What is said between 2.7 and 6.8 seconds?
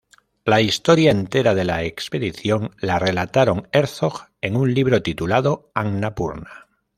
la relataron Herzog en un libro titulado “"Annapurna.